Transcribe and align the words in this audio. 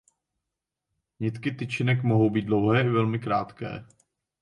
Nitky 1.19 1.51
tyčinek 1.51 2.03
mohou 2.03 2.29
být 2.29 2.45
dlouhé 2.45 2.83
i 2.83 2.89
velmi 2.89 3.19
krátké. 3.19 3.85